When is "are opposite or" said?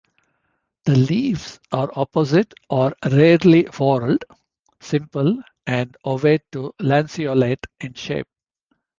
1.71-2.95